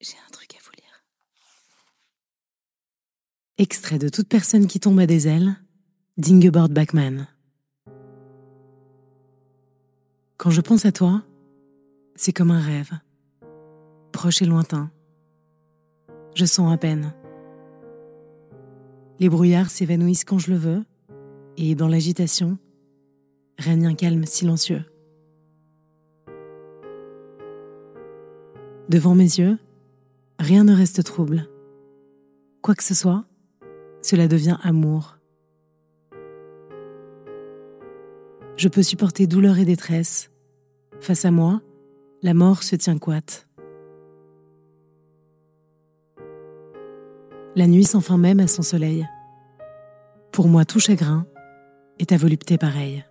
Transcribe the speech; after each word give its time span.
J'ai 0.00 0.16
un 0.26 0.30
truc 0.30 0.54
à 0.54 0.58
vous 0.64 0.70
lire. 0.78 1.04
Extrait 3.58 3.98
de 3.98 4.08
Toute 4.08 4.28
personne 4.28 4.66
qui 4.66 4.80
tombe 4.80 4.98
à 4.98 5.06
des 5.06 5.28
ailes 5.28 5.56
d'Ingeborg 6.16 6.72
Bachmann. 6.72 7.28
Quand 10.38 10.48
je 10.48 10.62
pense 10.62 10.86
à 10.86 10.92
toi, 10.92 11.22
c'est 12.16 12.32
comme 12.32 12.50
un 12.50 12.62
rêve, 12.62 12.92
proche 14.10 14.40
et 14.40 14.46
lointain. 14.46 14.90
Je 16.34 16.46
sens 16.46 16.72
à 16.72 16.78
peine. 16.78 17.12
Les 19.18 19.28
brouillards 19.28 19.70
s'évanouissent 19.70 20.24
quand 20.24 20.38
je 20.38 20.50
le 20.50 20.56
veux, 20.56 20.84
et 21.58 21.74
dans 21.74 21.88
l'agitation, 21.88 22.56
règne 23.58 23.86
un 23.86 23.94
calme 23.94 24.24
silencieux. 24.24 24.82
Devant 28.88 29.14
mes 29.14 29.24
yeux, 29.24 29.58
rien 30.40 30.64
ne 30.64 30.74
reste 30.74 31.04
trouble. 31.04 31.48
Quoi 32.62 32.74
que 32.74 32.82
ce 32.82 32.94
soit, 32.94 33.24
cela 34.02 34.26
devient 34.26 34.56
amour. 34.62 35.18
Je 38.56 38.68
peux 38.68 38.82
supporter 38.82 39.26
douleur 39.26 39.58
et 39.58 39.64
détresse. 39.64 40.30
Face 41.00 41.24
à 41.24 41.30
moi, 41.30 41.60
la 42.22 42.34
mort 42.34 42.62
se 42.62 42.76
tient 42.76 42.98
coite. 42.98 43.48
La 47.56 47.66
nuit 47.66 47.84
sans 47.84 48.00
même 48.18 48.40
à 48.40 48.46
son 48.46 48.62
soleil. 48.62 49.06
Pour 50.32 50.48
moi, 50.48 50.64
tout 50.64 50.80
chagrin 50.80 51.26
est 51.98 52.12
à 52.12 52.16
volupté 52.16 52.56
pareille. 52.58 53.04